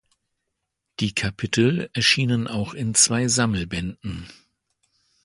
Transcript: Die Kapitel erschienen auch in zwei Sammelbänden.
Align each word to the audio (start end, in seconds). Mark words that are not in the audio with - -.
Die 0.99 1.13
Kapitel 1.13 1.91
erschienen 1.93 2.47
auch 2.47 2.73
in 2.73 2.95
zwei 2.95 3.27
Sammelbänden. 3.27 4.27